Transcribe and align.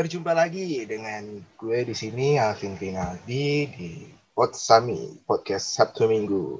Berjumpa 0.00 0.32
lagi 0.32 0.88
dengan 0.88 1.44
gue 1.60 1.84
di 1.84 1.92
sini 1.92 2.40
Alvin 2.40 2.72
Finaldi 2.72 3.68
di 3.68 4.08
Potsami 4.32 5.20
Podcast 5.28 5.76
Sabtu 5.76 6.08
Minggu. 6.08 6.56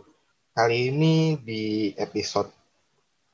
Kali 0.53 0.93
ini 0.93 1.41
di 1.41 1.89
episode 1.97 2.53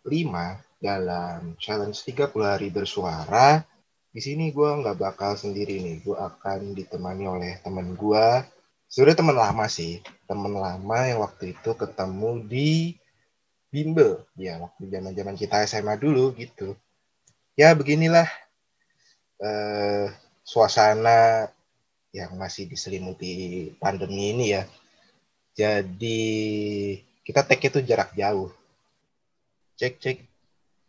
5 0.06 0.78
dalam 0.78 1.58
challenge 1.58 2.06
30 2.06 2.22
hari 2.38 2.70
bersuara. 2.70 3.66
Di 4.14 4.22
sini 4.22 4.54
gue 4.54 4.78
nggak 4.78 4.94
bakal 4.94 5.34
sendiri 5.34 5.82
nih. 5.82 6.06
Gue 6.06 6.14
akan 6.14 6.78
ditemani 6.78 7.26
oleh 7.26 7.52
teman 7.66 7.98
gue. 7.98 8.46
Sudah 8.86 9.10
teman 9.10 9.34
lama 9.34 9.66
sih. 9.66 10.06
Teman 10.30 10.54
lama 10.54 10.98
yang 11.02 11.18
waktu 11.26 11.50
itu 11.50 11.74
ketemu 11.74 12.46
di 12.46 12.94
bimbel. 13.74 14.22
Ya, 14.38 14.62
waktu 14.62 14.86
zaman-zaman 14.86 15.34
kita 15.34 15.66
SMA 15.66 15.98
dulu 15.98 16.30
gitu. 16.38 16.78
Ya, 17.58 17.74
beginilah 17.74 18.45
eh, 19.38 20.06
suasana 20.40 21.50
yang 22.12 22.32
masih 22.36 22.64
diselimuti 22.64 23.68
pandemi 23.76 24.32
ini 24.32 24.46
ya. 24.56 24.62
Jadi 25.56 26.20
kita 27.20 27.44
tag 27.44 27.60
itu 27.60 27.80
jarak 27.82 28.12
jauh. 28.12 28.52
Cek 29.76 30.00
cek 30.00 30.18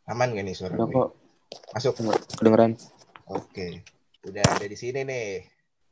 aman 0.08 0.32
gak 0.32 0.46
nih 0.48 0.56
suara 0.56 0.76
Udah 0.80 0.88
gue? 0.88 0.96
kok, 0.96 1.10
Masuk. 1.76 1.94
kedengeran. 2.40 2.72
Oke. 3.28 3.84
Udah 4.24 4.44
ada 4.44 4.66
di 4.68 4.78
sini 4.80 5.04
nih. 5.04 5.44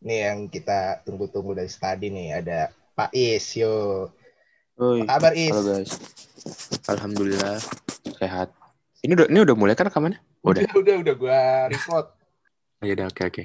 Nih 0.06 0.20
yang 0.28 0.48
kita 0.48 1.04
tunggu-tunggu 1.04 1.56
dari 1.56 1.72
tadi 1.72 2.08
nih 2.12 2.40
ada 2.40 2.72
Pak 2.96 3.12
Is 3.12 3.60
yo. 3.60 4.08
Oi, 4.76 5.04
Apa 5.04 5.32
kabar 5.32 5.34
Is? 5.36 5.52
halo 5.52 5.64
guys. 5.68 5.92
Alhamdulillah 6.88 7.58
sehat. 8.20 8.52
Ini 9.04 9.12
udah 9.16 9.28
ini 9.28 9.40
udah 9.44 9.56
mulai 9.56 9.76
kan 9.76 9.88
rekamannya? 9.88 10.20
Udah. 10.44 10.64
Udah 10.64 10.76
udah 10.80 10.96
udah 11.04 11.16
gua 11.16 11.40
record. 11.72 12.06
Ya 12.84 12.92
udah 12.96 13.08
oke 13.08 13.22
oke. 13.24 13.44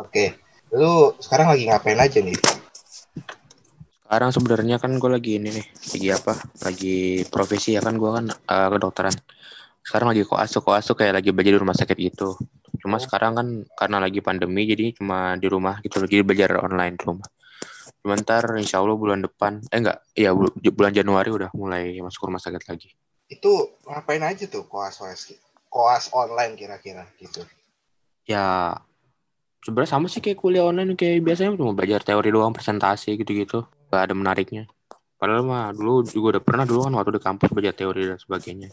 Oke. 0.00 0.24
Lu 0.72 1.14
sekarang 1.20 1.52
lagi 1.52 1.68
ngapain 1.68 2.00
aja 2.00 2.18
nih? 2.18 2.34
Sekarang 4.02 4.30
sebenarnya 4.32 4.76
kan 4.76 4.92
gue 4.98 5.10
lagi 5.10 5.40
ini 5.40 5.48
nih, 5.52 5.66
lagi 5.96 6.08
apa? 6.12 6.34
Lagi 6.64 6.96
profesi 7.32 7.76
ya 7.76 7.80
kan 7.80 7.96
gue 7.96 8.10
kan 8.10 8.26
eh, 8.28 8.68
kedokteran. 8.72 9.14
Sekarang 9.82 10.12
lagi 10.14 10.22
koas 10.26 10.52
koas 10.62 10.84
tuh 10.86 10.96
kayak 10.96 11.22
lagi 11.22 11.30
belajar 11.32 11.52
di 11.56 11.60
rumah 11.60 11.76
sakit 11.76 11.96
gitu. 11.98 12.36
Cuma 12.82 12.98
Oh. 12.98 13.02
sekarang 13.02 13.32
kan 13.38 13.46
karena 13.78 13.98
lagi 14.02 14.18
pandemi 14.18 14.66
jadi 14.66 14.92
cuma 14.96 15.38
di 15.38 15.46
rumah 15.46 15.78
gitu 15.80 16.02
lagi 16.02 16.20
belajar 16.26 16.58
online 16.60 16.98
di 16.98 17.04
rumah. 17.06 17.28
Cuma 18.02 18.18
ntar 18.18 18.58
insya 18.58 18.82
Allah 18.82 18.98
bulan 18.98 19.22
depan, 19.22 19.62
eh 19.70 19.78
enggak, 19.78 20.02
ya 20.18 20.34
bul- 20.34 20.54
bulan 20.58 20.90
Januari 20.90 21.30
udah 21.30 21.50
mulai 21.54 21.94
masuk 22.02 22.26
rumah 22.26 22.42
sakit 22.42 22.62
lagi. 22.66 22.90
Itu 23.30 23.78
ngapain 23.86 24.22
aja 24.26 24.44
tuh 24.50 24.66
koas 24.66 24.98
koas 24.98 25.30
koas 25.70 26.10
online 26.10 26.58
kira-kira 26.58 27.06
gitu. 27.22 27.46
Ya 28.26 28.76
sebenarnya 29.62 29.90
sama 29.94 30.06
sih 30.10 30.18
kayak 30.18 30.38
kuliah 30.42 30.66
online 30.66 30.98
kayak 30.98 31.22
biasanya 31.22 31.54
cuma 31.54 31.72
belajar 31.74 32.02
teori 32.02 32.28
doang 32.34 32.50
presentasi 32.54 33.14
gitu-gitu. 33.18 33.66
Gak 33.90 34.10
ada 34.10 34.14
menariknya. 34.16 34.66
Padahal 35.16 35.46
mah 35.46 35.70
dulu 35.70 36.02
juga 36.02 36.38
udah 36.38 36.42
pernah 36.42 36.64
dulu 36.66 36.90
kan 36.90 36.92
waktu 36.98 37.10
di 37.14 37.22
kampus 37.22 37.48
belajar 37.54 37.74
teori 37.78 38.02
dan 38.10 38.18
sebagainya. 38.18 38.70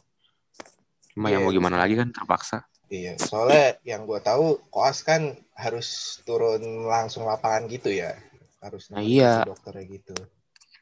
Cuma 1.14 1.30
Iya, 1.30 1.38
yang 1.38 1.42
mau 1.46 1.54
gimana 1.54 1.78
iya. 1.78 1.82
lagi 1.86 1.94
kan 2.00 2.10
terpaksa. 2.10 2.58
Iya, 2.90 3.14
soalnya 3.22 3.78
yang 3.86 4.10
gue 4.10 4.18
tahu 4.18 4.58
koas 4.74 5.06
kan 5.06 5.38
harus 5.54 6.18
turun 6.26 6.90
langsung 6.90 7.22
lapangan 7.22 7.70
gitu 7.70 7.94
ya, 7.94 8.18
harus 8.66 8.90
Nah, 8.90 9.06
iya. 9.06 9.46
dokternya 9.46 9.86
gitu. 9.86 10.16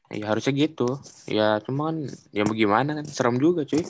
ya 0.08 0.32
harusnya 0.32 0.56
gitu. 0.56 0.88
Ya 1.28 1.60
cuma 1.68 1.92
kan 1.92 2.08
ya 2.32 2.48
mau 2.48 2.56
gimana 2.56 2.96
kan 2.96 3.04
serem 3.12 3.36
juga 3.44 3.68
cuy 3.68 3.84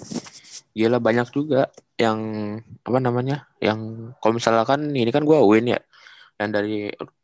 gila 0.77 0.97
banyak 1.07 1.27
juga 1.37 1.57
yang 2.03 2.19
apa 2.87 2.99
namanya 3.07 3.35
yang 3.67 3.79
kalau 4.21 4.33
misalkan 4.39 4.81
ini 5.01 5.09
kan 5.15 5.23
gua 5.29 5.37
UIN 5.47 5.65
ya 5.75 5.79
yang 6.39 6.49
dari 6.57 6.71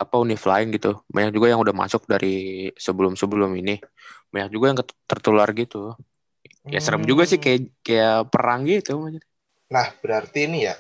apa 0.03 0.16
univ 0.23 0.41
lain 0.51 0.67
gitu 0.75 0.89
banyak 1.16 1.31
juga 1.35 1.47
yang 1.53 1.61
udah 1.66 1.75
masuk 1.83 2.01
dari 2.13 2.28
sebelum 2.85 3.13
sebelum 3.22 3.51
ini 3.61 3.72
banyak 4.33 4.50
juga 4.55 4.66
yang 4.73 4.79
tertular 5.09 5.50
gitu 5.61 5.78
ya 6.73 6.79
serem 6.85 7.03
juga 7.11 7.23
sih 7.29 7.38
Hmm. 7.39 7.45
kayak 7.45 7.61
kayak 7.85 8.16
perang 8.33 8.61
gitu 8.72 8.94
Nah, 9.75 9.88
berarti 10.03 10.39
ini 10.47 10.59
ya 10.69 10.75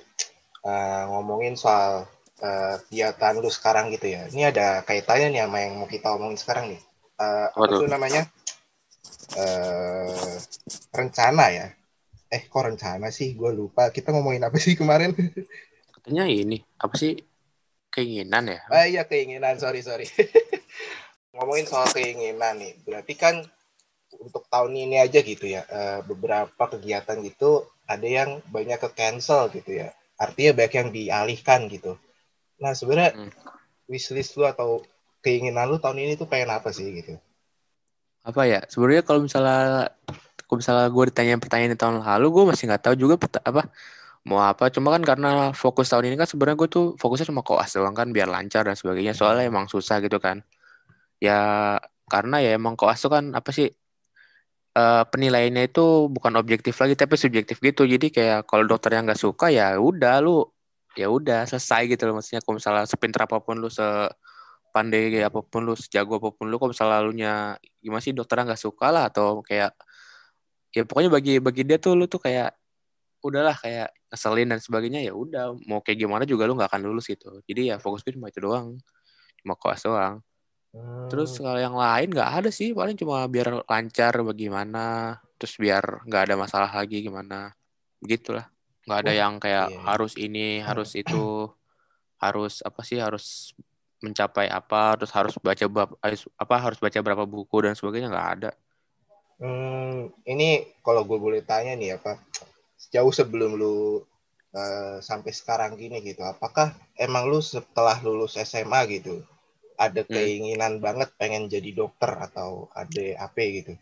eh, 0.71 1.03
ngomongin 1.11 1.55
soal 1.63 2.07
eh, 2.47 2.75
kegiatan 2.87 3.33
lu 3.43 3.49
sekarang 3.57 3.85
gitu 3.95 4.07
ya. 4.15 4.21
Ini 4.33 4.41
ada 4.51 4.67
kaitannya 4.87 5.27
nih 5.33 5.41
sama 5.45 5.57
yang 5.63 5.73
mau 5.79 5.89
kita 5.89 6.07
omongin 6.15 6.39
sekarang 6.43 6.65
nih. 6.73 6.81
Eh, 7.23 7.47
apa 7.55 7.65
tuh 7.79 7.87
namanya? 7.89 8.23
Eh, 9.37 10.35
rencana 10.93 11.45
ya. 11.57 11.67
Eh, 12.33 12.43
kok 12.49 12.63
rencana 12.65 13.07
sih? 13.13 13.37
Gue 13.37 13.53
lupa. 13.53 13.93
Kita 13.93 14.09
ngomongin 14.09 14.43
apa 14.47 14.57
sih 14.57 14.73
kemarin? 14.73 15.13
katanya 15.93 16.25
ini 16.27 16.57
apa 16.83 16.95
sih 16.99 17.15
keinginan 17.93 18.43
ya 18.51 18.59
Ah 18.67 18.85
iya 18.89 19.03
keinginan, 19.07 19.55
sorry 19.61 19.79
sorry. 19.85 20.03
Ngomongin 21.37 21.65
soal 21.69 21.87
keinginan 21.95 22.59
nih, 22.59 22.73
berarti 22.83 23.13
kan 23.15 23.35
untuk 24.19 24.43
tahun 24.51 24.73
ini 24.75 24.97
aja 24.99 25.19
gitu 25.23 25.45
ya, 25.47 25.63
eh, 25.65 25.99
beberapa 26.03 26.63
kegiatan 26.73 27.17
gitu 27.23 27.65
ada 27.87 28.03
yang 28.03 28.43
banyak 28.51 28.77
ke 28.83 28.89
cancel 28.99 29.47
gitu 29.53 29.79
ya. 29.79 29.95
Artinya 30.19 30.51
banyak 30.59 30.73
yang 30.75 30.89
dialihkan 30.91 31.61
gitu. 31.71 31.95
Nah 32.61 32.73
sebenarnya 32.75 33.15
Hmm. 33.15 33.31
wishlist 33.87 34.35
lu 34.35 34.43
atau 34.49 34.83
keinginan 35.23 35.71
lu 35.71 35.77
tahun 35.79 36.03
ini 36.03 36.13
tuh 36.19 36.27
pengen 36.27 36.51
apa 36.51 36.73
sih 36.75 36.89
gitu? 36.99 37.15
apa 38.23 38.41
ya 38.47 38.63
sebenarnya 38.71 39.03
kalau 39.03 39.19
misalnya 39.27 39.91
kalau 40.53 40.61
misalnya 40.61 40.87
gue 40.93 41.03
ditanya 41.09 41.33
pertanyaan 41.41 41.73
di 41.73 41.79
tahun 41.81 41.95
lalu 42.05 42.27
gue 42.29 42.43
masih 42.53 42.63
nggak 42.69 42.83
tahu 42.85 42.93
juga 42.93 43.17
apa 43.41 43.73
mau 44.29 44.39
apa. 44.45 44.69
Cuma 44.69 44.93
kan 44.93 45.01
karena 45.01 45.49
fokus 45.57 45.89
tahun 45.89 46.13
ini 46.13 46.15
kan 46.21 46.29
sebenarnya 46.29 46.57
gue 46.61 46.69
tuh 46.69 46.85
fokusnya 47.01 47.25
cuma 47.33 47.41
koas 47.41 47.73
doang 47.73 47.97
kan 47.97 48.13
biar 48.13 48.29
lancar 48.29 48.63
dan 48.69 48.77
sebagainya. 48.77 49.17
Soalnya 49.17 49.49
emang 49.49 49.65
susah 49.65 49.97
gitu 50.05 50.21
kan. 50.21 50.45
Ya 51.17 51.37
karena 52.11 52.37
ya 52.45 52.53
emang 52.59 52.75
koas 52.77 53.01
tuh 53.01 53.09
kan 53.09 53.33
apa 53.33 53.49
sih 53.55 53.73
eh, 54.77 55.03
penilaiannya 55.11 55.63
itu 55.69 56.09
bukan 56.13 56.33
objektif 56.37 56.77
lagi 56.81 56.93
tapi 56.93 57.15
subjektif 57.17 57.57
gitu. 57.57 57.83
Jadi 57.89 58.07
kayak 58.13 58.45
kalau 58.49 58.63
dokter 58.69 58.93
yang 58.95 59.09
nggak 59.09 59.19
suka 59.19 59.49
ya 59.49 59.75
udah 59.81 60.21
lu 60.23 60.45
ya 60.93 61.09
udah 61.09 61.49
selesai 61.49 61.89
gitu 61.91 62.05
loh. 62.07 62.21
Maksudnya 62.21 62.41
kalau 62.45 62.55
misalnya 62.61 62.85
sepintar 62.85 63.25
apa 63.25 63.41
pun 63.41 63.57
lu 63.57 63.69
sepandai 63.73 65.25
apa 65.25 65.39
pun 65.41 65.61
lu 65.67 65.73
sejago 65.75 66.21
apa 66.21 66.29
pun 66.37 66.45
lu 66.51 66.55
kalau 66.61 66.71
misalnya 66.75 66.99
lu 67.05 67.11
nya 67.17 67.33
gimana 67.83 68.01
sih 68.05 68.13
dokternya 68.15 68.53
nggak 68.53 68.61
suka 68.61 68.87
lah 68.93 69.03
atau 69.09 69.41
kayak 69.43 69.73
ya 70.75 70.83
pokoknya 70.87 71.09
bagi 71.13 71.33
bagi 71.39 71.61
dia 71.67 71.77
tuh 71.77 71.93
lu 71.97 72.05
tuh 72.09 72.21
kayak 72.21 72.53
udahlah 73.23 73.55
kayak 73.55 73.89
ngeselin 74.11 74.47
dan 74.51 74.59
sebagainya 74.59 75.01
ya 75.07 75.13
udah 75.15 75.55
mau 75.69 75.79
kayak 75.85 75.97
gimana 76.03 76.23
juga 76.27 76.43
lu 76.49 76.53
nggak 76.59 76.69
akan 76.73 76.83
lulus 76.89 77.07
gitu. 77.09 77.39
Jadi 77.47 77.71
ya 77.73 77.75
fokus 77.79 78.03
gue 78.05 78.13
cuma 78.17 78.27
itu 78.31 78.41
doang 78.43 78.77
cuma 79.43 79.53
koas 79.59 79.81
doang. 79.85 80.19
Terus 81.11 81.31
Hmm, 81.31 81.43
kalau 81.43 81.59
yang 81.61 81.75
lain 81.77 82.09
nggak 82.13 82.29
ada 82.41 82.49
sih 82.49 82.73
paling 82.73 82.97
cuma 82.97 83.23
biar 83.29 83.63
lancar 83.69 84.13
bagaimana 84.25 85.17
terus 85.37 85.55
biar 85.59 85.83
nggak 86.07 86.21
ada 86.31 86.35
masalah 86.39 86.71
lagi 86.71 87.03
gimana 87.05 87.51
begitulah 88.01 88.47
nggak 88.87 88.99
ada 89.03 89.11
Wah, 89.11 89.15
yang 89.15 89.33
kayak 89.43 89.67
iya, 89.67 89.79
iya. 89.79 89.81
harus 89.87 90.13
ini 90.19 90.63
harus 90.63 90.89
itu 90.95 91.51
harus 92.23 92.63
apa 92.63 92.81
sih 92.87 92.99
harus 93.03 93.51
mencapai 94.03 94.47
apa 94.51 94.95
terus 94.99 95.11
harus 95.15 95.35
baca 95.39 95.65
bab- 95.67 95.97
harus 96.03 96.21
apa 96.39 96.55
harus 96.59 96.79
baca 96.79 96.99
berapa 97.03 97.23
buku 97.27 97.57
dan 97.67 97.73
sebagainya 97.75 98.07
nggak 98.11 98.29
ada 98.39 98.49
hmm, 99.41 99.97
ini 100.33 100.49
kalau 100.85 101.01
gue 101.09 101.19
boleh 101.25 101.41
tanya 101.51 101.73
nih 101.77 101.97
apa, 101.97 102.11
sejauh 102.83 103.13
sebelum 103.19 103.51
lu 103.61 104.03
eh, 104.61 104.97
sampai 105.09 105.31
sekarang 105.39 105.71
gini 105.81 105.97
gitu, 106.09 106.21
apakah 106.33 106.67
emang 107.05 107.23
lu 107.31 107.39
setelah 107.41 107.97
lulus 108.05 108.33
SMA 108.49 108.81
gitu 108.95 109.15
ada 109.85 110.01
Hmm. 110.09 110.15
keinginan 110.15 110.73
banget 110.85 111.09
pengen 111.19 111.43
jadi 111.49 111.69
dokter 111.79 112.11
atau 112.27 112.69
ada 112.81 113.03
AP 113.25 113.37
gitu? 113.61 113.73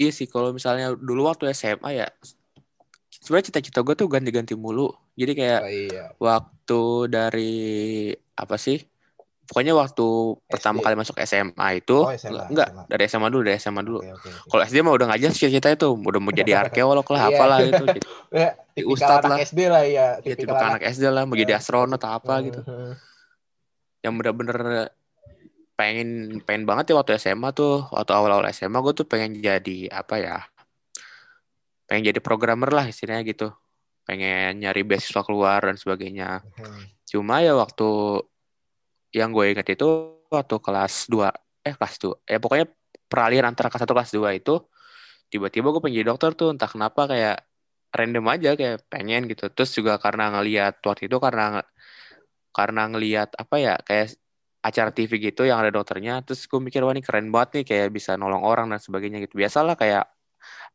Iya 0.00 0.10
sih, 0.18 0.26
kalau 0.34 0.50
misalnya 0.56 0.86
dulu 1.08 1.20
waktu 1.28 1.44
SMA 1.58 1.90
ya, 2.00 2.06
sebenarnya 3.22 3.46
cita-cita 3.50 3.80
gue 3.86 3.94
tuh 4.00 4.08
ganti-ganti 4.14 4.54
mulu. 4.64 4.82
Jadi 5.20 5.32
kayak 5.40 5.60
Oh 5.62 5.70
iya, 5.70 6.04
waktu 6.26 6.80
dari 7.14 7.42
apa 8.42 8.56
sih? 8.64 8.78
Pokoknya 9.48 9.72
waktu 9.72 10.06
pertama 10.44 10.76
SD. 10.76 10.84
kali 10.84 10.94
masuk 10.94 11.16
SMA 11.18 11.68
itu, 11.74 11.96
Oh, 11.98 12.12
SMA, 12.12 12.44
enggak, 12.46 12.68
SMA. 12.68 12.82
dari 12.84 13.04
SMA 13.08 13.28
dulu, 13.28 13.42
dari 13.42 13.56
SMA 13.56 13.80
dulu. 13.80 13.98
oke 13.98 14.12
oke. 14.12 14.28
oke. 14.28 14.44
Kalau 14.46 14.62
SD 14.62 14.76
mah 14.78 14.92
udah 14.92 15.06
nggak 15.08 15.20
jelas 15.20 15.34
cita-cita 15.34 15.68
itu, 15.70 15.88
udah 15.88 16.20
mau 16.20 16.30
jadi 16.30 16.52
arkeolog 16.62 17.06
lah, 17.06 17.22
Iya. 17.22 17.28
apalah 17.32 17.58
gitu. 17.62 17.84
Ya, 18.28 18.48
Di 18.70 18.84
anak 18.84 19.24
lah. 19.24 19.38
SD 19.40 19.60
lah 19.66 19.82
ya, 19.82 20.06
ya 20.14 20.36
tipikal 20.36 20.52
tipe 20.52 20.66
anak 20.68 20.82
SD 20.86 21.04
lah, 21.08 21.24
mau 21.24 21.32
jadi 21.34 21.48
Eh, 21.48 21.58
astronot 21.58 21.96
atau 21.96 22.12
apa 22.12 22.34
gitu. 22.44 22.60
Yang 23.98 24.12
bener-bener 24.14 24.56
pengen 25.74 26.08
pengen 26.42 26.62
banget 26.62 26.90
ya 26.90 26.94
waktu 26.94 27.16
SMA 27.16 27.48
tuh, 27.50 27.88
waktu 27.88 28.12
awal-awal 28.12 28.44
SMA 28.50 28.78
gue 28.78 28.94
tuh 28.94 29.06
pengen 29.06 29.32
jadi 29.34 29.88
apa 29.88 30.14
ya? 30.18 30.38
Pengen 31.86 32.04
jadi 32.04 32.20
programmer 32.20 32.68
lah 32.68 32.84
istilahnya 32.84 33.24
gitu. 33.24 33.48
Pengen 34.04 34.60
nyari 34.60 34.84
beasiswa 34.84 35.24
keluar 35.24 35.64
dan 35.64 35.74
sebagainya. 35.74 36.44
Cuma 37.04 37.40
ya 37.40 37.56
waktu 37.56 37.88
yang 39.14 39.32
gue 39.32 39.56
inget 39.56 39.66
itu 39.78 39.88
waktu 40.28 40.56
kelas 40.60 41.08
2 41.08 41.32
eh 41.64 41.74
kelas 41.74 41.94
2 42.00 42.14
eh 42.28 42.38
pokoknya 42.40 42.66
peralihan 43.08 43.48
antara 43.48 43.72
kelas 43.72 43.88
1 43.88 43.94
kelas 43.96 44.12
2 44.12 44.36
itu 44.36 44.54
tiba-tiba 45.32 45.72
gue 45.72 45.80
pengen 45.84 45.96
jadi 46.00 46.06
dokter 46.12 46.30
tuh 46.36 46.48
entah 46.56 46.68
kenapa 46.68 47.08
kayak 47.08 47.36
random 47.92 48.26
aja 48.28 48.50
kayak 48.56 48.84
pengen 48.92 49.28
gitu. 49.30 49.48
Terus 49.52 49.70
juga 49.76 49.96
karena 50.00 50.32
ngeliat 50.32 50.80
waktu 50.84 51.08
itu 51.08 51.16
karena 51.20 51.64
karena 52.52 52.82
ngelihat 52.90 53.32
apa 53.38 53.56
ya 53.60 53.74
kayak 53.80 54.16
acara 54.64 54.90
TV 54.90 55.12
gitu 55.30 55.46
yang 55.46 55.62
ada 55.62 55.70
dokternya 55.70 56.20
terus 56.26 56.44
gue 56.50 56.58
mikir 56.58 56.82
wah 56.82 56.92
ini 56.92 57.00
keren 57.04 57.30
banget 57.30 57.62
nih 57.62 57.64
kayak 57.70 57.88
bisa 57.94 58.18
nolong 58.18 58.42
orang 58.44 58.68
dan 58.72 58.80
sebagainya 58.82 59.24
gitu. 59.24 59.40
Biasalah 59.40 59.76
kayak 59.78 60.04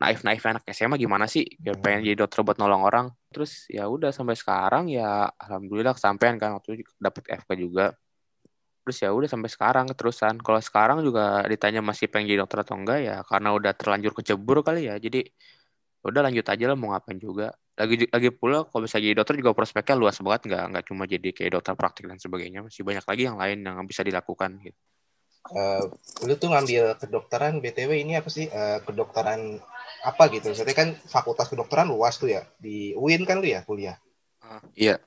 naif 0.01 0.21
naif 0.25 0.43
anak 0.45 0.63
SMA 0.73 0.97
gimana 0.99 1.25
sih 1.29 1.45
ya 1.61 1.73
pengen 1.77 2.05
jadi 2.07 2.17
dokter 2.25 2.41
buat 2.45 2.57
nolong 2.61 2.83
orang. 2.85 3.05
Terus 3.33 3.67
ya 3.69 3.85
udah 3.89 4.09
sampai 4.13 4.37
sekarang 4.37 4.89
ya 4.89 5.29
alhamdulillah 5.37 5.93
kesampaian 5.97 6.37
kan 6.41 6.57
waktu 6.57 6.81
itu 6.81 6.91
dapet 6.97 7.23
FK 7.29 7.49
juga 7.57 7.85
terus 8.83 8.99
ya 8.99 9.09
udah 9.15 9.31
sampai 9.31 9.47
sekarang 9.47 9.85
keterusan 9.95 10.43
kalau 10.43 10.59
sekarang 10.59 10.99
juga 11.01 11.47
ditanya 11.47 11.79
masih 11.79 12.11
pengen 12.11 12.35
jadi 12.35 12.39
dokter 12.43 12.67
atau 12.67 12.75
enggak 12.75 12.99
ya 12.99 13.17
karena 13.23 13.49
udah 13.55 13.71
terlanjur 13.71 14.11
kecebur 14.11 14.59
kali 14.59 14.91
ya 14.91 14.99
jadi 14.99 15.23
ya 16.03 16.05
udah 16.11 16.21
lanjut 16.27 16.43
aja 16.43 16.65
lah 16.67 16.75
mau 16.75 16.91
ngapain 16.91 17.15
juga 17.15 17.55
lagi 17.73 18.05
lagi 18.05 18.29
pula 18.29 18.69
kalau 18.69 18.85
bisa 18.85 19.01
jadi 19.01 19.17
dokter 19.17 19.39
juga 19.39 19.55
prospeknya 19.57 19.95
luas 19.97 20.19
banget 20.21 20.51
nggak 20.51 20.63
nggak 20.75 20.83
cuma 20.91 21.03
jadi 21.09 21.29
kayak 21.33 21.51
dokter 21.57 21.73
praktik 21.73 22.05
dan 22.05 22.21
sebagainya 22.21 22.61
masih 22.61 22.85
banyak 22.85 23.05
lagi 23.07 23.23
yang 23.25 23.37
lain 23.39 23.57
yang 23.65 23.87
bisa 23.87 24.05
dilakukan 24.05 24.61
gitu. 24.61 24.77
Uh, 25.43 25.91
lu 26.23 26.39
tuh 26.39 26.55
ngambil 26.55 26.95
kedokteran 26.95 27.59
btw 27.59 27.99
ini 27.99 28.15
apa 28.15 28.31
sih 28.31 28.47
uh, 28.47 28.79
kedokteran 28.85 29.59
apa 30.05 30.23
gitu? 30.31 30.55
Jadi 30.55 30.71
kan 30.71 30.95
fakultas 31.03 31.51
kedokteran 31.51 31.91
luas 31.91 32.15
tuh 32.15 32.31
ya 32.31 32.47
di 32.61 32.95
UIN 32.95 33.27
kan 33.27 33.43
lu 33.43 33.47
ya 33.49 33.65
kuliah? 33.65 33.97
Uh, 34.39 34.61
iya. 34.77 35.01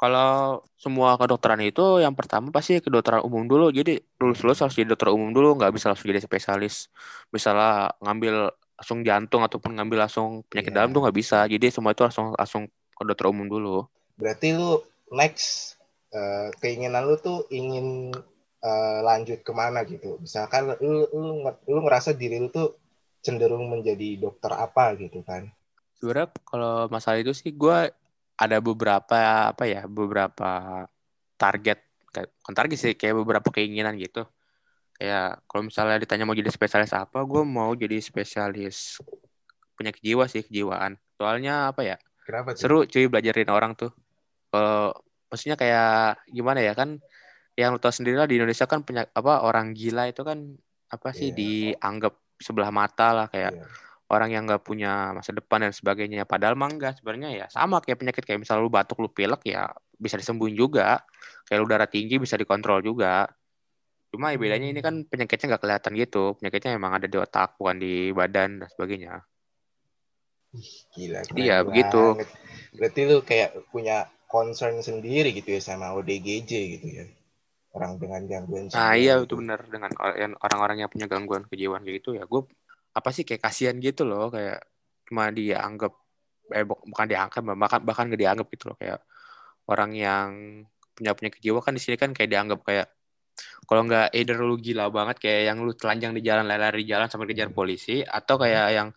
Kalau 0.00 0.64
semua 0.80 1.20
kedokteran 1.20 1.60
itu 1.60 2.00
yang 2.00 2.16
pertama 2.16 2.48
pasti 2.48 2.80
kedokteran 2.80 3.20
umum 3.20 3.44
dulu. 3.44 3.68
Jadi 3.68 4.00
lulus 4.16 4.40
lulus 4.40 4.64
harus 4.64 4.72
jadi 4.72 4.96
dokter 4.96 5.12
umum 5.12 5.28
dulu, 5.36 5.60
nggak 5.60 5.76
bisa 5.76 5.92
langsung 5.92 6.08
jadi 6.08 6.24
spesialis. 6.24 6.88
Misalnya 7.28 7.92
ngambil 8.00 8.48
langsung 8.80 9.04
jantung 9.04 9.44
ataupun 9.44 9.76
ngambil 9.76 10.08
langsung 10.08 10.40
penyakit 10.48 10.72
yeah. 10.72 10.78
dalam 10.80 10.96
tuh 10.96 11.04
nggak 11.04 11.16
bisa. 11.20 11.44
Jadi 11.44 11.68
semua 11.68 11.92
itu 11.92 12.00
langsung 12.00 12.32
langsung 12.32 12.64
ke 12.96 13.02
dokter 13.04 13.28
umum 13.28 13.44
dulu. 13.44 13.84
Berarti 14.16 14.56
lu 14.56 14.80
next 15.12 15.76
uh, 16.16 16.48
keinginan 16.64 17.04
lu 17.04 17.20
tuh 17.20 17.44
ingin 17.52 18.16
uh, 18.64 18.98
lanjut 19.04 19.44
ke 19.44 19.52
mana 19.52 19.84
gitu? 19.84 20.16
Misalkan 20.16 20.80
lu, 20.80 21.12
lu 21.12 21.44
lu 21.44 21.78
ngerasa 21.84 22.16
diri 22.16 22.40
lu 22.40 22.48
tuh 22.48 22.72
cenderung 23.20 23.68
menjadi 23.68 24.16
dokter 24.16 24.48
apa 24.56 24.96
gitu 24.96 25.20
kan? 25.28 25.52
Sebenarnya 26.00 26.32
kalau 26.48 26.88
masalah 26.88 27.20
itu 27.20 27.36
sih 27.36 27.52
gue 27.52 27.92
ada 28.40 28.56
beberapa 28.64 29.52
apa 29.52 29.68
ya 29.68 29.84
beberapa 29.84 30.84
target 31.36 31.84
bukan 32.40 32.54
target 32.56 32.78
sih 32.80 32.92
kayak 32.96 33.20
beberapa 33.20 33.48
keinginan 33.52 34.00
gitu 34.00 34.24
kayak 34.96 35.44
kalau 35.44 35.68
misalnya 35.68 36.00
ditanya 36.00 36.24
mau 36.24 36.32
jadi 36.32 36.48
spesialis 36.48 36.96
apa 36.96 37.20
gue 37.20 37.42
mau 37.44 37.76
jadi 37.76 38.00
spesialis 38.00 39.04
penyakit 39.76 40.00
jiwa 40.00 40.24
sih 40.24 40.40
kejiwaan 40.40 40.96
soalnya 41.20 41.68
apa 41.68 41.84
ya 41.84 41.96
Kenapa 42.24 42.56
tuh? 42.56 42.60
seru 42.64 42.78
cuy 42.88 43.06
belajarin 43.12 43.52
orang 43.52 43.72
tuh 43.76 43.92
kalau 44.48 44.96
maksudnya 45.28 45.56
kayak 45.60 46.24
gimana 46.32 46.64
ya 46.64 46.72
kan 46.72 46.96
yang 47.54 47.76
lo 47.76 47.78
tau 47.78 47.92
sendiri 47.92 48.16
lah 48.16 48.26
di 48.26 48.40
Indonesia 48.40 48.64
kan 48.64 48.82
penyak 48.82 49.12
apa 49.12 49.44
orang 49.44 49.76
gila 49.76 50.08
itu 50.08 50.24
kan 50.24 50.56
apa 50.90 51.08
sih 51.12 51.30
yeah. 51.30 51.36
dianggap 51.76 52.16
sebelah 52.40 52.72
mata 52.72 53.12
lah 53.12 53.26
kayak 53.28 53.52
yeah 53.52 53.88
orang 54.10 54.34
yang 54.34 54.42
nggak 54.44 54.66
punya 54.66 55.14
masa 55.14 55.30
depan 55.30 55.62
dan 55.62 55.70
sebagainya 55.70 56.26
padahal 56.26 56.58
mah 56.58 56.66
enggak 56.66 56.98
sebenarnya 56.98 57.30
ya 57.30 57.46
sama 57.46 57.78
kayak 57.78 58.02
penyakit 58.02 58.26
kayak 58.26 58.42
misalnya 58.42 58.66
lu 58.66 58.72
batuk 58.72 58.98
lu 58.98 59.06
pilek 59.06 59.46
ya 59.46 59.70
bisa 60.00 60.16
disembuhin 60.16 60.56
juga. 60.56 61.04
Kayak 61.44 61.58
lu 61.60 61.68
darah 61.68 61.86
tinggi 61.86 62.16
bisa 62.16 62.40
dikontrol 62.40 62.80
juga. 62.80 63.28
Cuma 64.10 64.34
ya 64.34 64.40
bedanya 64.40 64.72
ini 64.72 64.80
kan 64.82 65.04
penyakitnya 65.06 65.54
nggak 65.54 65.62
kelihatan 65.62 65.92
gitu. 66.00 66.24
Penyakitnya 66.40 66.70
emang 66.74 66.96
ada 66.96 67.06
di 67.06 67.16
otak 67.20 67.60
bukan 67.60 67.76
di 67.78 68.10
badan 68.10 68.64
dan 68.64 68.68
sebagainya. 68.72 69.14
Gila 70.98 71.22
Jadi 71.30 71.42
ya 71.46 71.62
begitu. 71.62 72.18
berarti 72.74 73.00
lu 73.06 73.22
kayak 73.22 73.70
punya 73.70 74.10
concern 74.26 74.82
sendiri 74.82 75.30
gitu 75.30 75.54
ya 75.54 75.62
sama 75.62 75.94
ODGJ 75.94 76.50
gitu 76.50 76.86
ya? 76.90 77.06
Orang 77.70 78.02
dengan 78.02 78.26
gangguan. 78.26 78.66
Nah 78.74 78.98
iya 78.98 79.22
itu 79.22 79.38
benar 79.38 79.62
dengan 79.70 79.94
orang-orang 80.42 80.82
yang 80.82 80.90
punya 80.90 81.06
gangguan 81.06 81.46
kejiwaan 81.46 81.86
kayak 81.86 82.02
gitu 82.02 82.18
ya 82.18 82.26
gue 82.26 82.42
apa 82.90 83.08
sih 83.14 83.22
kayak 83.22 83.42
kasihan 83.42 83.76
gitu 83.78 84.02
loh 84.06 84.30
kayak 84.32 84.60
cuma 85.06 85.30
dianggap 85.30 85.92
eh 86.50 86.66
bukan 86.66 87.06
dianggap 87.06 87.42
bahkan 87.54 87.80
bahkan 87.86 88.04
gak 88.10 88.20
dianggap 88.20 88.46
gitu 88.50 88.64
loh 88.74 88.76
kayak 88.78 89.00
orang 89.70 89.90
yang 89.94 90.28
punya 90.94 91.12
punya 91.14 91.30
jiwa 91.38 91.60
kan 91.62 91.72
di 91.78 91.82
sini 91.82 91.96
kan 91.96 92.10
kayak 92.10 92.30
dianggap 92.30 92.60
kayak 92.66 92.86
kalau 93.64 93.86
nggak 93.86 94.12
either 94.12 94.36
lu 94.42 94.58
gila 94.58 94.90
banget 94.90 95.16
kayak 95.22 95.40
yang 95.52 95.58
lu 95.62 95.72
telanjang 95.72 96.12
di 96.12 96.20
jalan 96.26 96.44
lari 96.44 96.84
di 96.84 96.90
jalan 96.90 97.06
sampai 97.06 97.30
kejar 97.30 97.54
polisi 97.54 98.02
atau 98.02 98.36
kayak 98.36 98.66
yang 98.74 98.88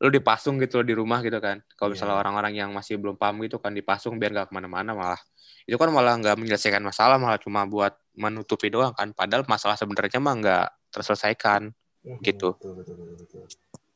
lu 0.00 0.08
dipasung 0.08 0.56
gitu 0.64 0.80
loh 0.80 0.86
di 0.88 0.94
rumah 0.96 1.20
gitu 1.20 1.36
kan. 1.44 1.60
Kalau 1.76 1.92
misalnya 1.92 2.16
yeah. 2.16 2.22
orang-orang 2.24 2.52
yang 2.56 2.70
masih 2.72 2.96
belum 2.96 3.20
paham 3.20 3.44
gitu 3.44 3.60
kan 3.60 3.76
dipasung 3.76 4.16
biar 4.16 4.32
nggak 4.32 4.48
ke 4.48 4.54
mana-mana 4.56 4.96
malah. 4.96 5.20
Itu 5.68 5.76
kan 5.76 5.92
malah 5.92 6.16
nggak 6.16 6.40
menyelesaikan 6.40 6.80
masalah 6.80 7.20
malah 7.20 7.36
cuma 7.36 7.68
buat 7.68 7.92
menutupi 8.16 8.72
doang 8.72 8.96
kan. 8.96 9.12
Padahal 9.12 9.44
masalah 9.44 9.76
sebenarnya 9.76 10.16
mah 10.16 10.34
nggak 10.40 10.66
terselesaikan 10.96 11.68
hmm, 12.06 12.20
gitu. 12.24 12.56
Betul, 12.56 12.72
betul, 12.80 12.94
betul, 12.96 13.16
betul. 13.18 13.44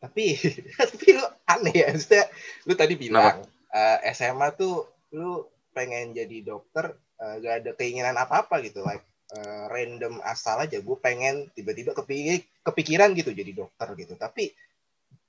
Tapi 0.01 0.25
tapi 0.79 1.07
lu 1.17 1.25
aneh 1.49 1.75
ya, 1.75 1.87
maksudnya 1.93 2.25
lu 2.69 2.75
tadi 2.77 2.95
bilang 2.99 3.45
uh, 3.73 3.99
eh, 4.05 4.13
SMA 4.13 4.49
tuh 4.57 4.85
lu 5.15 5.47
pengen 5.75 6.15
jadi 6.15 6.47
dokter 6.47 6.95
uh, 7.19 7.35
gak 7.43 7.55
ada 7.65 7.71
keinginan 7.75 8.15
apa-apa 8.15 8.63
gitu, 8.63 8.85
like 8.87 9.03
uh, 9.35 9.67
random 9.73 10.21
asal 10.23 10.61
aja. 10.63 10.79
Gue 10.79 10.97
pengen 11.01 11.51
tiba-tiba 11.57 11.97
kepikir, 11.97 12.45
kepikiran 12.63 13.17
gitu 13.17 13.35
jadi 13.35 13.53
dokter 13.53 13.89
gitu. 13.99 14.15
Tapi 14.15 14.55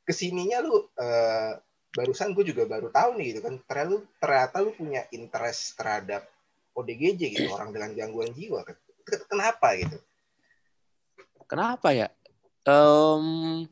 ke 0.05 0.13
sininya 0.13 0.61
lu 0.61 0.85
uh, 1.01 1.57
barusan 1.95 2.35
gue 2.35 2.45
juga 2.45 2.67
baru 2.67 2.91
tahu 2.91 3.17
nih 3.17 3.25
gitu 3.33 3.39
kan, 3.41 3.55
ternyata 3.65 3.89
lu 3.89 3.97
ternyata 4.19 4.55
lu 4.61 4.71
punya 4.75 5.01
interest 5.15 5.79
terhadap 5.79 6.27
ODGJ 6.75 7.21
gitu 7.31 7.49
orang 7.55 7.71
dengan 7.71 7.95
gangguan 7.95 8.35
jiwa. 8.35 8.67
Kenapa 9.31 9.79
gitu? 9.79 9.97
Kenapa 11.47 11.95
ya? 11.95 12.11
Um, 12.69 13.63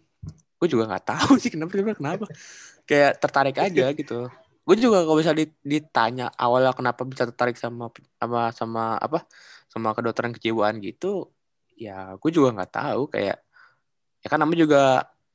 gue 0.64 0.68
juga 0.72 0.88
nggak 0.88 1.06
tahu 1.06 1.34
sih 1.42 1.52
kenapa 1.52 1.76
kenapa 1.76 1.98
kenapa? 2.00 2.26
Kayak 2.88 3.20
tertarik 3.20 3.58
aja 3.60 3.86
gitu. 3.92 4.32
Gue 4.64 4.76
juga 4.80 5.04
kalau 5.04 5.20
bisa 5.20 5.36
ditanya 5.66 6.32
awalnya 6.40 6.72
kenapa 6.72 7.04
bisa 7.04 7.28
tertarik 7.28 7.60
sama 7.60 7.92
sama 8.16 8.42
sama 8.56 8.84
apa 8.96 9.28
sama 9.68 9.92
kedokteran 9.92 10.32
kejiwaan 10.32 10.80
gitu 10.80 11.34
ya 11.76 12.16
gue 12.16 12.32
juga 12.32 12.56
nggak 12.56 12.72
tahu. 12.72 13.12
Kayak 13.12 13.44
ya 14.24 14.28
kan 14.32 14.40
namanya 14.40 14.64
juga 14.64 14.84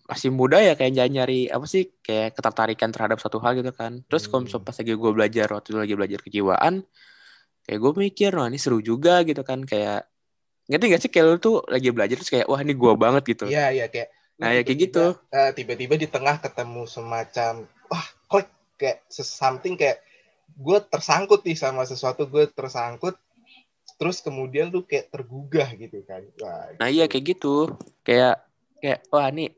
masih 0.09 0.33
muda 0.33 0.57
ya 0.57 0.73
kayak 0.73 0.93
nyari, 0.97 1.13
nyari 1.13 1.41
apa 1.53 1.69
sih 1.69 1.93
kayak 2.01 2.33
ketertarikan 2.33 2.89
terhadap 2.89 3.21
satu 3.21 3.37
hal 3.45 3.53
gitu 3.61 3.69
kan. 3.77 4.01
Terus 4.09 4.25
kalau 4.33 4.49
misalnya 4.49 4.65
pas 4.65 4.77
lagi 4.81 4.93
gue 4.97 5.11
belajar 5.13 5.47
waktu 5.53 5.69
itu 5.69 5.79
lagi 5.79 5.95
belajar 5.95 6.21
kejiwaan 6.25 6.75
kayak 7.69 7.79
gue 7.85 7.93
mikir 8.09 8.33
wah 8.33 8.49
ini 8.49 8.57
seru 8.57 8.81
juga 8.81 9.21
gitu 9.29 9.45
kan. 9.45 9.61
Kayak 9.69 10.09
ngerti 10.69 10.85
gak 10.93 11.01
sih? 11.03 11.11
Kayak 11.11 11.25
lu 11.27 11.37
tuh 11.41 11.57
lagi 11.67 11.89
belajar 11.91 12.17
terus 12.21 12.31
kayak 12.31 12.47
wah 12.47 12.61
ini 12.61 12.77
gua 12.77 12.95
banget 12.95 13.25
gitu. 13.25 13.45
Iya 13.49 13.73
iya 13.73 13.87
kayak 13.89 14.15
nah 14.39 14.55
ya 14.55 14.63
kayak 14.63 14.79
gitu. 14.87 15.19
Uh, 15.35 15.51
tiba-tiba 15.51 15.99
di 15.99 16.07
tengah 16.07 16.39
ketemu 16.39 16.87
semacam 16.87 17.67
wah 17.91 18.07
klik 18.31 18.47
kayak 18.79 19.03
something 19.11 19.75
kayak 19.75 19.99
gue 20.55 20.79
tersangkut 20.89 21.43
nih 21.45 21.59
sama 21.59 21.83
sesuatu 21.83 22.25
gue 22.31 22.47
tersangkut. 22.47 23.19
Terus 23.99 24.23
kemudian 24.23 24.71
lu 24.71 24.87
kayak 24.87 25.11
tergugah 25.11 25.75
gitu 25.75 26.07
kan. 26.07 26.23
Wah, 26.39 26.71
nah 26.79 26.87
iya 26.87 27.11
kayak 27.11 27.35
gitu. 27.35 27.75
Kayak 28.07 28.47
kayak 28.79 29.03
wah 29.11 29.27
ini 29.27 29.51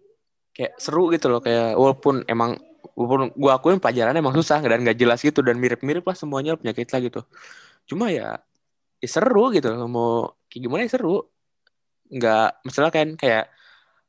kayak 0.56 0.80
seru 0.80 1.12
gitu 1.12 1.28
loh. 1.28 1.44
Kayak 1.44 1.76
walaupun 1.76 2.24
emang 2.24 2.56
walaupun 2.96 3.36
gue 3.36 3.50
akuin 3.52 3.78
pelajarannya 3.84 4.24
emang 4.24 4.36
susah 4.36 4.64
dan 4.64 4.80
gak 4.80 4.96
jelas 4.96 5.20
gitu 5.20 5.44
dan 5.44 5.60
mirip-mirip 5.60 6.04
lah 6.04 6.16
semuanya 6.16 6.56
penyakit 6.56 6.88
lah 6.88 7.00
gitu. 7.04 7.20
Cuma 7.84 8.08
ya 8.08 8.40
ya 9.00 9.08
seru 9.08 9.52
gitu 9.52 9.76
mau 9.88 10.32
kayak 10.50 10.62
gimana 10.66 10.84
ya 10.84 10.90
seru. 10.90 11.24
Nggak 12.10 12.48
misalnya 12.66 12.92
kan 12.92 13.08
kayak 13.14 13.44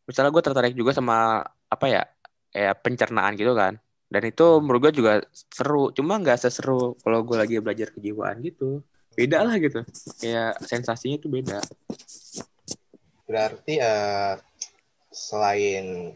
misalnya 0.09 0.31
gue 0.33 0.43
tertarik 0.43 0.73
juga 0.73 0.91
sama 0.91 1.45
apa 1.45 1.85
ya 1.87 2.03
kayak 2.51 2.81
pencernaan 2.81 3.37
gitu 3.37 3.53
kan. 3.53 3.77
Dan 4.11 4.27
itu 4.27 4.59
menurut 4.59 4.91
gue 4.91 4.93
juga 4.99 5.13
seru. 5.31 5.93
Cuma 5.95 6.19
nggak 6.19 6.41
seseru 6.41 6.99
kalau 6.99 7.23
gue 7.23 7.37
lagi 7.39 7.55
belajar 7.63 7.93
kejiwaan 7.95 8.43
gitu. 8.43 8.83
Beda 9.15 9.45
lah 9.47 9.55
gitu. 9.55 9.87
Kayak 10.19 10.59
sensasinya 10.67 11.15
tuh 11.21 11.31
beda. 11.31 11.59
Berarti 13.23 13.79
uh, 13.79 14.35
selain 15.07 16.11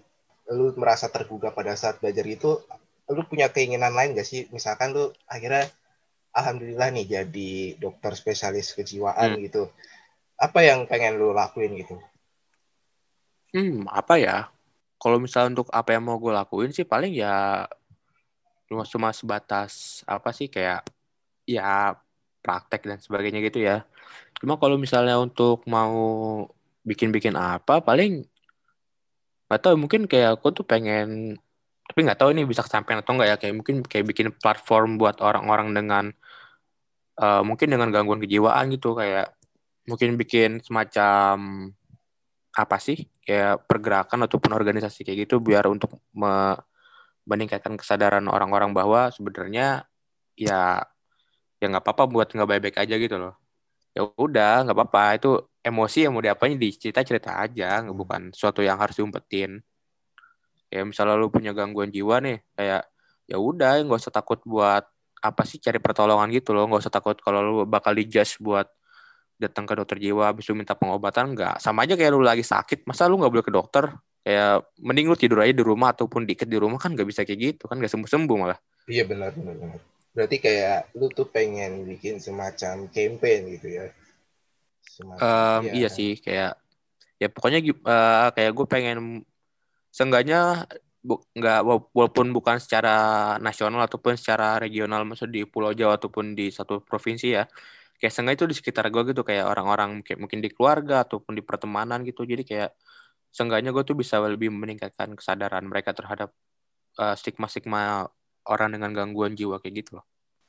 lu 0.51 0.75
merasa 0.75 1.07
tergugah 1.07 1.55
pada 1.55 1.79
saat 1.79 2.03
belajar 2.03 2.27
itu 2.27 2.59
lu 3.07 3.21
punya 3.29 3.47
keinginan 3.53 3.95
lain 3.95 4.11
gak 4.11 4.27
sih? 4.27 4.51
Misalkan 4.51 4.91
lu 4.91 5.15
akhirnya 5.29 5.71
alhamdulillah 6.35 6.91
nih 6.91 7.05
jadi 7.07 7.51
dokter 7.79 8.11
spesialis 8.19 8.75
kejiwaan 8.75 9.39
hmm. 9.39 9.41
gitu. 9.47 9.71
Apa 10.35 10.59
yang 10.63 10.83
pengen 10.85 11.15
lu 11.15 11.31
lakuin 11.31 11.75
gitu? 11.79 11.95
Hmm, 13.55 13.87
apa 13.87 14.19
ya? 14.19 14.51
Kalau 14.99 15.19
misalnya 15.19 15.59
untuk 15.59 15.71
apa 15.71 15.95
yang 15.95 16.03
mau 16.03 16.19
gue 16.19 16.33
lakuin 16.33 16.71
sih 16.75 16.83
paling 16.83 17.15
ya 17.15 17.67
cuma 18.65 18.81
cuma 18.89 19.09
sebatas 19.13 20.01
apa 20.09 20.33
sih 20.33 20.49
kayak 20.49 20.81
ya 21.45 21.93
praktek 22.41 22.83
dan 22.83 22.99
sebagainya 22.99 23.39
gitu 23.45 23.63
ya. 23.63 23.87
Cuma 24.41 24.59
kalau 24.59 24.75
misalnya 24.75 25.15
untuk 25.21 25.63
mau 25.69 25.95
bikin-bikin 26.85 27.33
apa 27.33 27.81
paling 27.81 28.27
nggak 29.45 29.61
tahu 29.61 29.75
mungkin 29.77 30.09
kayak 30.09 30.41
aku 30.41 30.53
tuh 30.53 30.65
pengen 30.65 31.37
tapi 31.85 31.99
nggak 32.01 32.17
tahu 32.17 32.33
ini 32.33 32.49
bisa 32.49 32.65
kesampaian 32.65 33.01
atau 33.01 33.13
enggak 33.13 33.29
ya 33.29 33.37
kayak 33.37 33.55
mungkin 33.61 33.75
kayak 33.85 34.05
bikin 34.09 34.27
platform 34.33 34.97
buat 34.97 35.21
orang-orang 35.21 35.69
dengan 35.73 36.05
uh, 37.21 37.45
mungkin 37.45 37.69
dengan 37.69 37.93
gangguan 37.93 38.21
kejiwaan 38.21 38.73
gitu 38.73 38.97
kayak 38.97 39.34
mungkin 39.85 40.17
bikin 40.17 40.61
semacam 40.61 41.37
apa 42.55 42.77
sih? 42.81 43.05
Kayak 43.25 43.65
pergerakan 43.65 44.25
ataupun 44.29 44.53
organisasi 44.53 45.01
kayak 45.05 45.29
gitu 45.29 45.41
biar 45.41 45.65
untuk 45.69 45.97
me 46.13 46.57
meningkatkan 47.25 47.73
kesadaran 47.73 48.29
orang-orang 48.29 48.69
bahwa 48.69 49.09
sebenarnya 49.09 49.89
ya 50.37 50.85
ya 51.57 51.65
nggak 51.65 51.81
apa-apa 51.81 52.05
buat 52.05 52.27
nggak 52.29 52.49
baik-baik 52.49 52.77
aja 52.85 52.95
gitu 53.01 53.17
loh. 53.17 53.33
Ya 53.97 54.05
udah 54.05 54.67
nggak 54.67 54.77
apa-apa. 54.77 55.03
Itu 55.17 55.31
emosi 55.65 56.05
yang 56.05 56.13
mau 56.13 56.21
diapain 56.21 56.53
di 56.55 56.69
cerita 56.77 57.41
aja. 57.41 57.81
Hmm. 57.81 57.97
bukan 57.97 58.21
suatu 58.29 58.61
yang 58.61 58.77
harus 58.77 58.93
diumpetin. 58.99 59.61
Ya 60.69 60.85
misalnya 60.85 61.17
lu 61.17 61.33
punya 61.33 61.55
gangguan 61.55 61.89
jiwa 61.89 62.21
nih 62.21 62.41
kayak 62.53 62.83
ya 63.25 63.37
udah 63.41 63.81
nggak 63.81 64.01
usah 64.01 64.13
takut 64.13 64.37
buat 64.45 64.85
apa 65.25 65.41
sih 65.49 65.57
cari 65.57 65.81
pertolongan 65.81 66.29
gitu 66.29 66.53
loh. 66.53 66.69
Nggak 66.69 66.85
usah 66.85 66.93
takut 66.93 67.17
kalau 67.17 67.39
lu 67.41 67.53
bakal 67.65 67.97
dijudge 67.97 68.37
buat 68.37 68.69
datang 69.35 69.67
ke 69.67 69.73
dokter 69.75 69.99
jiwa 69.99 70.31
habis 70.31 70.47
lu 70.47 70.55
minta 70.55 70.73
pengobatan 70.73 71.35
nggak. 71.35 71.59
Sama 71.59 71.83
aja 71.83 71.99
kayak 71.99 72.11
lu 72.15 72.23
lagi 72.23 72.43
sakit 72.43 72.87
masa 72.87 73.07
lu 73.11 73.19
nggak 73.19 73.31
boleh 73.31 73.45
ke 73.45 73.53
dokter? 73.53 73.91
Kayak 74.25 74.65
mending 74.81 75.05
lu 75.11 75.15
tidur 75.19 75.43
aja 75.43 75.53
di 75.53 75.63
rumah 75.63 75.93
ataupun 75.93 76.25
dikit 76.25 76.49
di 76.49 76.57
rumah 76.57 76.81
kan 76.81 76.95
nggak 76.95 77.07
bisa 77.07 77.21
kayak 77.27 77.39
gitu 77.53 77.63
kan 77.69 77.77
nggak 77.77 77.91
sembuh 77.91 78.09
sembuh 78.09 78.37
malah. 78.39 78.59
Iya 78.87 79.03
benar 79.05 79.35
benar 79.35 79.55
benar. 79.59 79.79
Berarti 80.15 80.37
kayak 80.39 80.95
lu 80.95 81.11
tuh 81.11 81.27
pengen 81.27 81.83
bikin 81.83 82.23
semacam 82.23 82.87
campaign 82.89 83.41
gitu 83.59 83.67
ya? 83.67 83.85
Semacam, 84.85 85.21
um, 85.21 85.61
ya. 85.67 85.71
iya 85.75 85.89
sih 85.91 86.15
kayak 86.23 86.55
ya 87.19 87.27
pokoknya 87.27 87.59
uh, 87.83 88.29
kayak 88.31 88.51
gue 88.55 88.65
pengen 88.67 88.97
seenggaknya 89.91 90.67
bu, 91.05 91.21
nggak 91.37 91.59
walaupun 91.93 92.31
bukan 92.35 92.57
secara 92.59 92.95
nasional 93.39 93.85
ataupun 93.85 94.17
secara 94.19 94.59
regional 94.59 95.05
maksud 95.05 95.31
di 95.31 95.45
Pulau 95.45 95.71
Jawa 95.71 95.95
ataupun 96.01 96.35
di 96.35 96.49
satu 96.49 96.81
provinsi 96.81 97.27
ya 97.35 97.43
kayak 97.99 98.11
seenggaknya 98.11 98.37
itu 98.43 98.47
di 98.51 98.55
sekitar 98.59 98.85
gue 98.91 99.15
gitu 99.15 99.23
kayak 99.23 99.45
orang-orang 99.47 100.03
kayak 100.03 100.19
mungkin 100.19 100.43
di 100.43 100.51
keluarga 100.51 101.07
ataupun 101.07 101.33
di 101.35 101.43
pertemanan 101.43 102.03
gitu 102.03 102.27
jadi 102.27 102.43
kayak 102.43 102.71
seenggaknya 103.35 103.75
gue 103.75 103.83
tuh 103.83 103.99
bisa 103.99 104.19
lebih 104.23 104.47
meningkatkan 104.51 105.11
kesadaran 105.15 105.67
mereka 105.67 105.91
terhadap 105.91 106.31
uh, 106.99 107.15
stigma-stigma 107.15 108.07
orang 108.47 108.79
dengan 108.79 108.95
gangguan 108.95 109.35
jiwa 109.35 109.59
kayak 109.59 109.83
gitu 109.83 109.91
loh. 109.99 110.05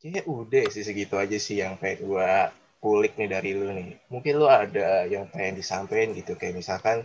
Ya 0.06 0.22
udah 0.22 0.70
sih 0.70 0.86
segitu 0.86 1.18
aja 1.18 1.34
sih 1.34 1.58
yang 1.58 1.80
pengen 1.82 2.06
gue 2.06 2.30
kulik 2.78 3.18
nih 3.18 3.26
dari 3.26 3.50
lu 3.58 3.74
nih. 3.74 3.98
Mungkin 4.06 4.32
lu 4.38 4.46
ada 4.46 5.02
yang 5.10 5.26
pengen 5.34 5.58
disampaikan 5.58 6.14
gitu 6.14 6.38
kayak 6.38 6.54
misalkan 6.54 7.02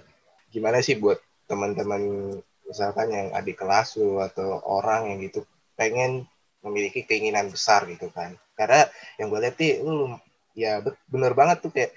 gimana 0.53 0.85
sih 0.85 1.01
buat 1.01 1.17
teman-teman 1.49 2.37
misalkan 2.67 3.09
yang 3.09 3.27
adik 3.33 3.57
kelas 3.57 3.97
lu 3.97 4.21
atau 4.21 4.61
orang 4.61 5.09
yang 5.09 5.19
gitu 5.25 5.41
pengen 5.73 6.29
memiliki 6.61 7.01
keinginan 7.09 7.49
besar 7.49 7.89
gitu 7.89 8.13
kan. 8.13 8.37
Karena 8.53 8.85
yang 9.17 9.33
gue 9.33 9.39
lihat 9.41 9.57
sih 9.57 9.81
lu 9.81 10.13
ya 10.57 10.83
bener 11.07 11.31
banget 11.33 11.63
tuh 11.63 11.71
kayak 11.71 11.91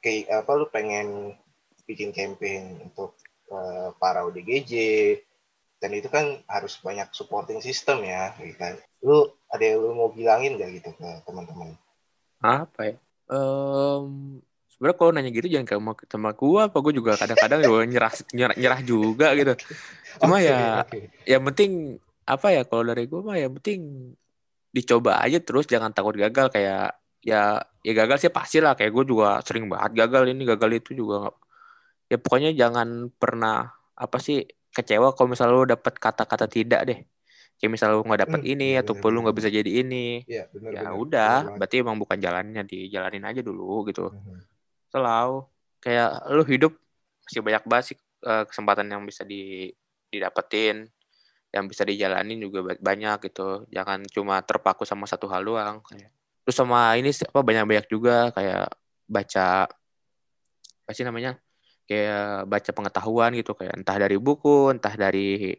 kayak 0.00 0.26
apa 0.30 0.50
lu 0.54 0.66
pengen 0.70 1.36
bikin 1.88 2.12
campaign 2.12 2.84
untuk 2.84 3.16
uh, 3.48 3.96
para 3.96 4.24
ODGJ 4.28 4.72
dan 5.78 5.90
itu 5.94 6.10
kan 6.10 6.42
harus 6.50 6.76
banyak 6.82 7.08
supporting 7.14 7.62
system 7.62 8.02
ya 8.02 8.34
gitu 8.42 8.54
kan. 8.58 8.74
Lu 9.00 9.30
ada 9.48 9.62
yang 9.62 9.78
lu 9.80 9.94
mau 9.94 10.10
bilangin 10.10 10.58
gak 10.58 10.70
gitu 10.74 10.90
ke 10.98 11.08
teman-teman? 11.24 11.78
Apa 12.42 12.80
ya? 12.82 12.94
Um, 13.30 14.38
sebenarnya 14.74 14.96
kalau 14.98 15.10
nanya 15.14 15.30
gitu 15.30 15.46
jangan 15.46 15.66
kamu 15.68 15.92
sama 16.10 16.30
gua 16.34 16.66
apa 16.66 16.78
gua 16.82 16.92
juga 16.92 17.12
kadang-kadang 17.14 17.60
juga 17.62 17.80
nyerah, 17.86 18.14
nyerah 18.34 18.56
nyerah 18.58 18.80
juga 18.82 19.26
gitu. 19.38 19.54
Cuma 20.18 20.42
okay, 20.42 20.50
ya 20.50 20.58
okay. 20.82 21.02
yang 21.28 21.42
penting 21.46 21.70
apa 22.28 22.46
ya 22.52 22.62
kalau 22.66 22.84
dari 22.84 23.04
gua 23.06 23.20
mah 23.22 23.36
yang 23.38 23.54
penting 23.56 24.12
dicoba 24.74 25.22
aja 25.22 25.38
terus 25.38 25.70
jangan 25.70 25.94
takut 25.94 26.18
gagal. 26.18 26.50
Kayak 26.50 26.98
ya 27.22 27.62
ya 27.82 27.92
gagal 27.94 28.28
sih 28.28 28.32
pasti 28.32 28.58
lah. 28.62 28.74
Kayak 28.78 28.92
gue 28.94 29.04
juga 29.16 29.40
sering 29.46 29.66
banget 29.70 29.92
gagal. 30.06 30.30
Ini 30.32 30.42
gagal 30.56 30.70
itu 30.82 30.90
juga 31.04 31.32
ya 32.08 32.16
pokoknya 32.16 32.56
jangan 32.56 33.12
pernah 33.12 33.68
apa 33.92 34.16
sih 34.22 34.48
kecewa 34.72 35.12
kalau 35.12 35.28
misalnya 35.32 35.54
lu 35.54 35.66
dapat 35.68 35.94
kata-kata 35.98 36.46
tidak 36.48 36.80
deh. 36.88 37.00
Kayak 37.58 37.70
misalnya 37.74 37.94
lu 37.98 38.06
nggak 38.06 38.22
dapat 38.28 38.40
hmm, 38.46 38.52
ini 38.54 38.68
bener, 38.70 38.82
ataupun 38.86 39.08
lu 39.10 39.18
nggak 39.26 39.36
bisa 39.38 39.50
jadi 39.50 39.70
ini. 39.82 40.22
Ya, 40.30 40.46
bener, 40.54 40.70
ya 40.72 40.80
bener, 40.86 40.94
udah 40.94 41.34
bener 41.42 41.56
berarti 41.58 41.76
emang 41.82 41.96
bukan 41.98 42.18
jalannya. 42.22 42.62
Dijalanin 42.64 43.24
aja 43.26 43.40
dulu 43.42 43.86
gitu. 43.90 44.10
Hmm. 44.10 44.42
selalu 44.88 45.44
kayak 45.84 46.32
lu 46.32 46.42
hidup 46.48 46.72
masih 47.28 47.44
banyak 47.44 47.62
banget 47.68 47.84
sih 47.92 47.96
uh, 48.24 48.48
kesempatan 48.48 48.88
yang 48.88 49.02
bisa 49.04 49.26
di 49.26 49.68
didapetin. 50.08 50.88
Yang 51.48 51.64
bisa 51.72 51.82
dijalanin 51.88 52.38
juga 52.44 52.60
banyak 52.76 53.18
gitu. 53.32 53.64
Jangan 53.72 54.04
cuma 54.12 54.40
terpaku 54.44 54.84
sama 54.84 55.08
satu 55.08 55.26
hal 55.32 55.44
doang 55.44 55.80
kayak 55.80 56.12
terus 56.48 56.56
sama 56.56 56.96
ini 56.96 57.12
apa 57.12 57.44
banyak-banyak 57.44 57.86
juga 57.92 58.32
kayak 58.32 58.72
baca 59.04 59.68
apa 60.88 60.90
sih 60.96 61.04
namanya 61.04 61.36
kayak 61.84 62.48
baca 62.48 62.70
pengetahuan 62.72 63.36
gitu 63.36 63.52
kayak 63.52 63.76
entah 63.76 64.00
dari 64.00 64.16
buku 64.16 64.72
entah 64.72 64.96
dari 64.96 65.52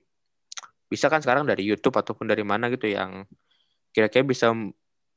bisa 0.90 1.06
kan 1.06 1.22
sekarang 1.22 1.46
dari 1.46 1.62
YouTube 1.62 1.94
ataupun 1.94 2.26
dari 2.26 2.42
mana 2.42 2.74
gitu 2.74 2.90
yang 2.90 3.22
kira-kira 3.94 4.26
bisa 4.26 4.50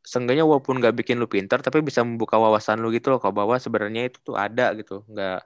seenggaknya 0.05 0.45
walaupun 0.45 0.77
nggak 0.77 0.93
bikin 0.93 1.17
lu 1.17 1.25
pintar 1.25 1.65
tapi 1.65 1.81
bisa 1.81 2.05
membuka 2.05 2.37
wawasan 2.37 2.85
lu 2.85 2.93
gitu 2.93 3.09
loh 3.09 3.17
kalau 3.17 3.33
bahwa 3.33 3.57
sebenarnya 3.57 4.13
itu 4.13 4.21
tuh 4.21 4.37
ada 4.37 4.77
gitu. 4.77 5.01
Nggak 5.09 5.41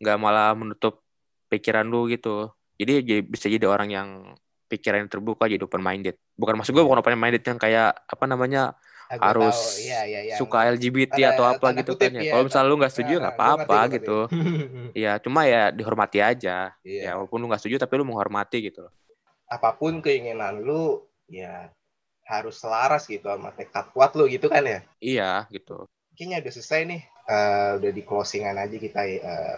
nggak 0.00 0.16
malah 0.16 0.56
menutup 0.56 1.04
pikiran 1.52 1.84
lu 1.84 2.08
gitu. 2.08 2.48
Jadi 2.80 3.20
bisa 3.28 3.52
jadi 3.52 3.68
orang 3.68 3.88
yang 3.92 4.08
pikiran 4.68 5.08
terbuka 5.08 5.48
jadi 5.48 5.64
open 5.64 5.80
minded 5.80 6.20
bukan 6.36 6.60
maksud 6.60 6.76
gue 6.76 6.84
bukan 6.84 7.00
open 7.00 7.16
minded 7.16 7.40
yang 7.40 7.56
kayak 7.56 7.96
apa 8.04 8.24
namanya 8.28 8.76
Aku 9.08 9.24
harus 9.24 9.56
tahu. 9.56 9.88
Ya, 9.88 10.00
ya, 10.04 10.20
ya. 10.28 10.36
suka 10.36 10.68
LGBT 10.68 11.16
ada, 11.16 11.28
atau 11.32 11.44
apa 11.48 11.72
gitu 11.80 11.96
kan 11.96 12.12
ya. 12.12 12.36
Kalau 12.36 12.44
misalnya 12.44 12.68
lu 12.68 12.76
nggak 12.76 12.92
setuju 12.92 13.12
nggak 13.16 13.36
nah, 13.36 13.40
apa-apa 13.40 13.78
gitu. 13.96 14.18
Iya, 15.00 15.12
cuma 15.24 15.48
ya 15.48 15.72
dihormati 15.72 16.20
aja. 16.20 16.76
Iya. 16.84 17.02
Ya 17.02 17.10
walaupun 17.16 17.40
lu 17.40 17.48
nggak 17.48 17.60
setuju 17.64 17.80
tapi 17.80 17.92
lu 17.96 18.04
menghormati 18.04 18.68
gitu 18.68 18.84
Apa 19.48 19.72
pun 19.80 20.04
keinginan 20.04 20.60
lu 20.60 21.08
ya 21.32 21.72
harus 22.28 22.60
selaras 22.60 23.08
gitu 23.08 23.24
sama 23.24 23.48
tekad 23.56 23.88
kuat 23.96 24.12
lu 24.12 24.28
gitu 24.28 24.52
kan 24.52 24.60
ya. 24.60 24.80
Iya, 25.00 25.48
gitu. 25.48 25.88
Kayaknya 26.12 26.44
udah 26.44 26.52
selesai 26.52 26.80
nih. 26.84 27.02
Uh, 27.28 27.70
udah 27.80 27.92
di 27.92 28.02
closingan 28.04 28.56
aja 28.56 28.76
kita 28.80 29.04
uh, 29.04 29.56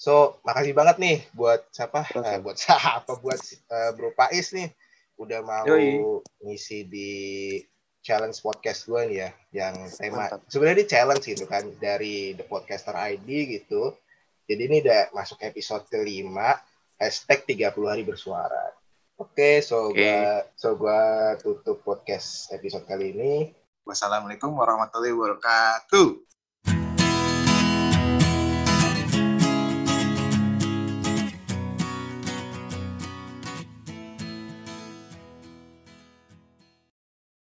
So, 0.00 0.40
makasih 0.48 0.72
banget 0.72 0.96
nih 0.96 1.16
buat 1.36 1.68
siapa? 1.76 2.08
Uh, 2.16 2.40
buat 2.40 2.56
siapa? 2.62 3.04
Buat 3.20 3.38
uh, 3.68 3.90
Bro 3.92 4.16
Pais 4.16 4.50
nih 4.56 4.72
udah 5.20 5.44
mau 5.44 5.68
Yoi. 5.68 6.00
ngisi 6.40 6.88
di 6.88 7.12
challenge 8.00 8.40
podcast 8.40 8.88
gue 8.88 9.00
nih 9.12 9.18
ya 9.20 9.30
yang 9.52 9.74
tema 9.92 10.32
sebenarnya 10.48 10.78
di 10.84 10.88
challenge 10.88 11.24
gitu 11.28 11.44
kan 11.44 11.68
dari 11.76 12.32
the 12.36 12.44
podcaster 12.44 12.96
ID 12.96 13.60
gitu. 13.60 13.92
Jadi 14.50 14.62
ini 14.66 14.76
udah 14.82 15.14
masuk 15.14 15.38
episode 15.46 15.86
kelima 15.86 16.58
hashtag 16.98 17.46
30 17.46 17.70
hari 17.86 18.02
bersuara. 18.02 18.74
Oke 19.20 19.36
okay, 19.36 19.54
so 19.60 19.92
okay. 19.92 20.00
gua 20.00 20.24
so 20.56 20.68
gua 20.74 21.00
tutup 21.38 21.84
podcast 21.84 22.50
episode 22.50 22.88
kali 22.88 23.12
ini. 23.14 23.34
Wassalamualaikum 23.84 24.50
warahmatullahi 24.56 25.12
wabarakatuh 25.12 26.39